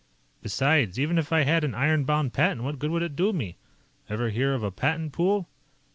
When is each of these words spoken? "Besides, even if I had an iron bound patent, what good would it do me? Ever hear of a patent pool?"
"Besides, 0.41 0.99
even 0.99 1.19
if 1.19 1.31
I 1.31 1.41
had 1.43 1.63
an 1.63 1.75
iron 1.75 2.05
bound 2.05 2.33
patent, 2.33 2.63
what 2.63 2.79
good 2.79 2.89
would 2.89 3.03
it 3.03 3.15
do 3.15 3.31
me? 3.31 3.57
Ever 4.09 4.31
hear 4.31 4.55
of 4.55 4.63
a 4.63 4.71
patent 4.71 5.13
pool?" 5.13 5.47